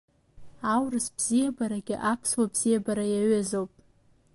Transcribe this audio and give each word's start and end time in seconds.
Аурыс 0.73 1.07
бзиабарагьы 1.15 1.95
аԥсуа 2.11 2.51
бзиабара 2.51 3.05
иаҩызоуп. 3.09 3.71